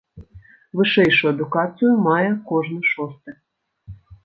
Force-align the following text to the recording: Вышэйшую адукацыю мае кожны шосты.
Вышэйшую 0.79 1.29
адукацыю 1.35 1.91
мае 2.07 2.25
кожны 2.51 2.81
шосты. 2.95 3.31